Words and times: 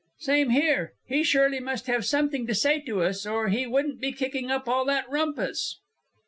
"Same 0.17 0.49
here. 0.49 0.93
He 1.05 1.23
surely 1.23 1.59
must 1.59 1.85
have 1.85 2.07
something 2.07 2.47
to 2.47 2.55
say 2.55 2.79
to 2.81 3.03
us, 3.03 3.23
or 3.27 3.49
he 3.49 3.67
wouldn't 3.67 4.01
be 4.01 4.11
kicking 4.11 4.49
up 4.49 4.67
all 4.67 4.83
that 4.85 5.07
rumpus." 5.11 5.79